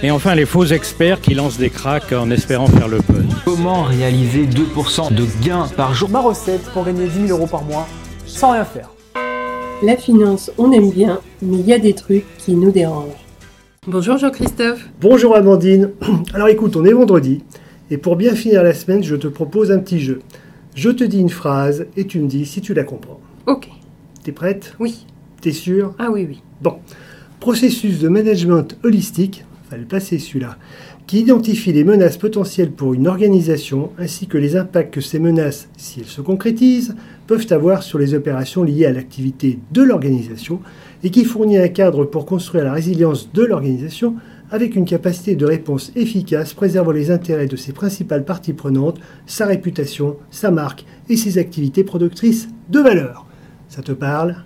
[0.00, 3.26] Et enfin les faux experts qui lancent des cracks en espérant faire le buzz.
[3.44, 7.64] Comment réaliser 2% de gains par jour Ma recette pour gagner 10 000 euros par
[7.64, 7.88] mois
[8.24, 8.90] sans rien faire.
[9.82, 13.26] La finance, on aime bien, mais il y a des trucs qui nous dérangent.
[13.88, 14.88] Bonjour Jean-Christophe.
[15.00, 15.90] Bonjour Amandine.
[16.34, 17.42] Alors écoute, on est vendredi,
[17.90, 20.20] et pour bien finir la semaine, je te propose un petit jeu.
[20.76, 23.18] Je te dis une phrase et tu me dis si tu la comprends.
[23.46, 23.68] Ok.
[24.22, 24.74] T'es prête?
[24.78, 25.06] Oui.
[25.40, 25.94] T'es sûre?
[25.98, 26.40] Ah oui, oui.
[26.60, 26.78] Bon.
[27.40, 30.56] Processus de management holistique, fallait passer celui-là,
[31.06, 35.68] qui identifie les menaces potentielles pour une organisation ainsi que les impacts que ces menaces,
[35.76, 36.94] si elles se concrétisent,
[37.26, 40.60] peuvent avoir sur les opérations liées à l'activité de l'organisation
[41.04, 44.16] et qui fournit un cadre pour construire la résilience de l'organisation
[44.50, 49.46] avec une capacité de réponse efficace préservant les intérêts de ses principales parties prenantes, sa
[49.46, 53.26] réputation, sa marque et ses activités productrices de valeur.
[53.68, 54.36] Ça te parle?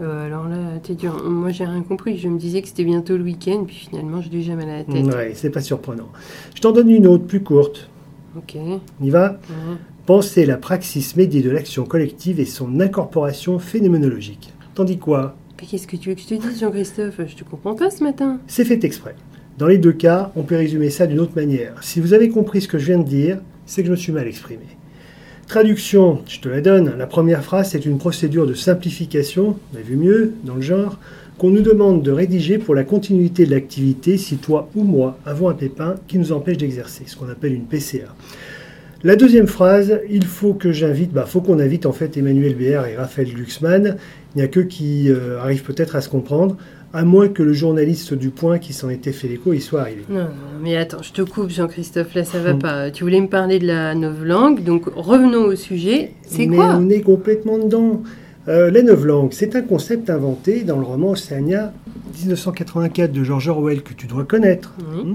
[0.00, 1.22] Euh, alors là, t'es dur.
[1.24, 2.16] Moi, j'ai rien compris.
[2.18, 4.84] Je me disais que c'était bientôt le week-end, puis finalement, je déjà mal à la
[4.84, 5.04] tête.
[5.06, 6.08] Ouais, c'est pas surprenant.
[6.54, 7.88] Je t'en donne une autre plus courte.
[8.36, 8.56] Ok.
[8.56, 9.76] On y va Ouais.
[10.06, 14.52] Penser la praxis médiée de l'action collective et son incorporation phénoménologique.
[14.74, 17.20] Tandis quoi Mais qu'est-ce que tu veux que je te dise, Jean-Christophe?
[17.28, 18.40] Je te comprends pas ce matin.
[18.48, 19.14] C'est fait exprès.
[19.58, 21.74] Dans les deux cas, on peut résumer ça d'une autre manière.
[21.84, 24.10] Si vous avez compris ce que je viens de dire, c'est que je me suis
[24.12, 24.64] mal exprimé.
[25.46, 26.94] Traduction, je te la donne.
[26.96, 30.98] La première phrase, c'est une procédure de simplification, on a vu mieux dans le genre,
[31.36, 35.48] qu'on nous demande de rédiger pour la continuité de l'activité si toi ou moi avons
[35.48, 38.14] un pépin qui nous empêche d'exercer, ce qu'on appelle une PCA.
[39.04, 42.86] La deuxième phrase, il faut que j'invite, bah, faut qu'on invite en fait Emmanuel BR
[42.86, 43.96] et Raphaël Glucksmann.
[44.34, 46.56] Il n'y a que qui euh, arrivent peut-être à se comprendre,
[46.92, 50.02] à moins que le journaliste du Point qui s'en était fait l'écho y soit arrivé.
[50.08, 50.28] Non, non,
[50.62, 52.14] mais attends, je te coupe, Jean-Christophe.
[52.14, 52.58] Là, ça va Hmm.
[52.60, 52.90] pas.
[52.92, 56.12] Tu voulais me parler de la novlangue, donc revenons au sujet.
[56.24, 58.02] C'est Mais quoi on est complètement dedans.
[58.48, 61.72] Euh, la novlangue, c'est un concept inventé dans le roman Océania
[62.24, 64.74] 1984 de George Orwell que tu dois connaître.
[64.94, 65.02] Oui.
[65.02, 65.14] Hmm.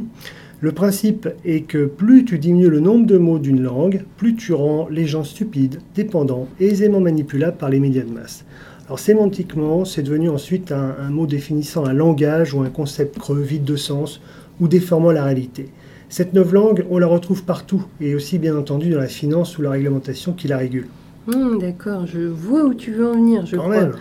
[0.60, 4.54] Le principe est que plus tu diminues le nombre de mots d'une langue, plus tu
[4.54, 8.44] rends les gens stupides, dépendants et aisément manipulables par les médias de masse.
[8.88, 13.42] Alors sémantiquement, c'est devenu ensuite un, un mot définissant un langage ou un concept creux,
[13.42, 14.20] vide de sens
[14.60, 15.70] ou déformant la réalité.
[16.10, 19.72] Cette novlangue, on la retrouve partout, et aussi bien entendu dans la finance ou la
[19.72, 20.88] réglementation qui la régule.
[21.28, 23.76] Hmm, D'accord, je vois où tu veux en venir, je Quand crois.
[23.82, 23.94] même.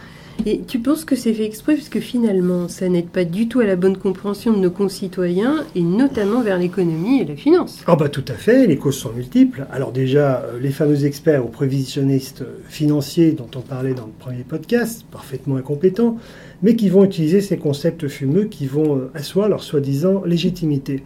[0.45, 3.65] Et tu penses que c'est fait exprès parce finalement, ça n'aide pas du tout à
[3.65, 7.83] la bonne compréhension de nos concitoyens et notamment vers l'économie et la finance.
[7.87, 9.67] Ah bah tout à fait, les causes sont multiples.
[9.73, 14.45] Alors déjà, euh, les fameux experts ou prévisionnistes financiers dont on parlait dans le premier
[14.45, 16.19] podcast, parfaitement incompétents,
[16.63, 21.03] mais qui vont utiliser ces concepts fumeux qui vont euh, asseoir leur soi-disant légitimité.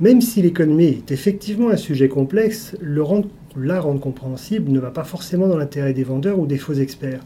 [0.00, 5.48] Même si l'économie est effectivement un sujet complexe, la rendre compréhensible ne va pas forcément
[5.48, 7.20] dans l'intérêt des vendeurs ou des faux experts.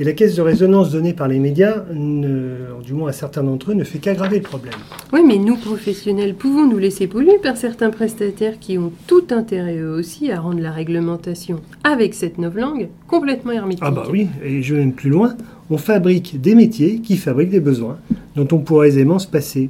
[0.00, 3.72] Et la caisse de résonance donnée par les médias, ne- du moins à certains d'entre
[3.72, 4.72] eux, ne fait qu'aggraver le problème.
[5.12, 9.76] Oui, mais nous, professionnels, pouvons nous laisser polluer par certains prestataires qui ont tout intérêt
[9.76, 13.82] eux aussi à rendre la réglementation avec cette novlangue complètement hermétique.
[13.86, 15.34] Ah bah oui, et je vais même plus loin,
[15.68, 17.98] on fabrique des métiers qui fabriquent des besoins
[18.36, 19.68] dont on pourrait aisément se passer.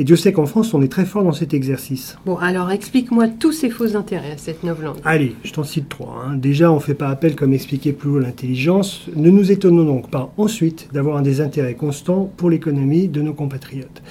[0.00, 2.16] Et Dieu sait qu'en France, on est très fort dans cet exercice.
[2.24, 4.96] Bon, alors explique-moi tous ces faux intérêts à cette novlangue.
[5.04, 6.24] Allez, je t'en cite trois.
[6.26, 6.36] hein.
[6.36, 9.02] Déjà, on fait pas appel, comme expliqué plus haut, l'intelligence.
[9.14, 14.02] Ne nous étonnons donc pas ensuite d'avoir un désintérêt constant pour l'économie de nos compatriotes.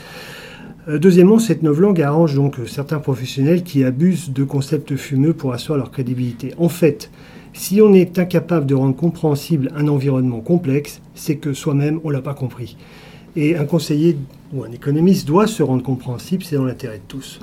[0.89, 5.53] Euh, Deuxièmement, cette novlangue arrange donc euh, certains professionnels qui abusent de concepts fumeux pour
[5.53, 6.53] asseoir leur crédibilité.
[6.59, 7.09] En fait,
[7.53, 12.21] si on est incapable de rendre compréhensible un environnement complexe, c'est que soi-même, on l'a
[12.21, 12.77] pas compris.
[13.35, 14.17] Et un conseiller
[14.53, 17.40] ou un économiste doit se rendre compréhensible, c'est dans l'intérêt de tous.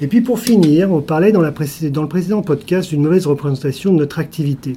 [0.00, 4.18] Et puis pour finir, on parlait dans, le précédent podcast d'une mauvaise représentation de notre
[4.18, 4.74] activité.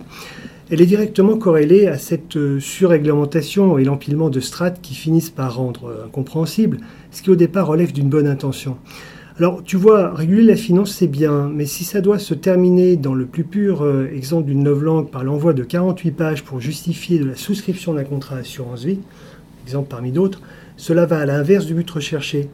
[0.70, 5.56] Elle est directement corrélée à cette euh, surréglementation et l'empilement de strates qui finissent par
[5.56, 6.80] rendre euh, incompréhensible,
[7.10, 8.78] ce qui au départ relève d'une bonne intention.
[9.40, 13.14] Alors tu vois, réguler la finance c'est bien, mais si ça doit se terminer dans
[13.14, 17.26] le plus pur euh, exemple d'une novlangue par l'envoi de 48 pages pour justifier de
[17.26, 19.00] la souscription d'un contrat assurance vie,
[19.68, 20.42] exemple parmi d'autres,
[20.78, 22.50] cela va à l'inverse du but recherché.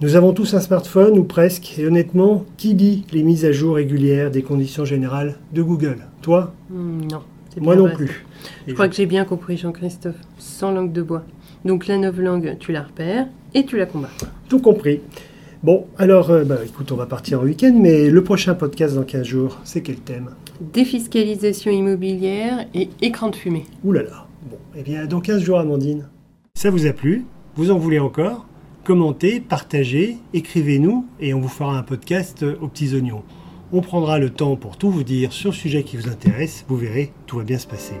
[0.00, 3.76] Nous avons tous un smartphone, ou presque, et honnêtement, qui lit les mises à jour
[3.76, 5.98] régulières des conditions générales de Google?
[6.22, 6.52] Toi?
[6.70, 7.22] Hmm, non.
[7.60, 8.26] Moi non vrai, plus.
[8.66, 10.16] Je crois que j'ai bien compris, Jean-Christophe.
[10.38, 11.22] Sans langue de bois.
[11.64, 14.10] Donc la novlangue, tu la repères et tu la combats.
[14.48, 15.00] Tout compris.
[15.62, 19.04] Bon, alors, euh, bah, écoute, on va partir en week-end, mais le prochain podcast dans
[19.04, 20.30] 15 jours, c'est quel thème?
[20.60, 23.66] Défiscalisation immobilière et écran de fumée.
[23.84, 24.26] Ouh là là.
[24.50, 26.08] Bon, eh bien, dans 15 jours, Amandine.
[26.62, 27.24] Ça vous a plu
[27.56, 28.46] Vous en voulez encore
[28.84, 33.24] Commentez, partagez, écrivez-nous et on vous fera un podcast aux petits oignons.
[33.72, 36.64] On prendra le temps pour tout vous dire sur le sujet qui vous intéresse.
[36.68, 37.96] Vous verrez, tout va bien se passer.